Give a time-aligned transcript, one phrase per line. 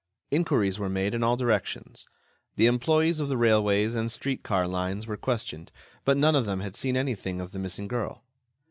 [0.31, 2.07] Inquiries were made in all directions;
[2.55, 5.71] the employees of the railways and street car lines were questioned,
[6.05, 8.23] but none of them had seen anything of the missing girl.